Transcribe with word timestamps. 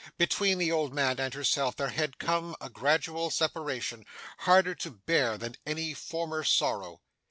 Between 0.17 0.57
the 0.57 0.71
old 0.71 0.95
man 0.95 1.19
and 1.19 1.31
herself 1.31 1.75
there 1.75 1.89
had 1.91 2.17
come 2.17 2.55
a 2.59 2.71
gradual 2.71 3.29
separation, 3.29 4.03
harder 4.39 4.73
to 4.73 4.89
bear 4.89 5.37
than 5.37 5.57
any 5.63 5.93
former 5.93 6.43
sorrow. 6.43 7.01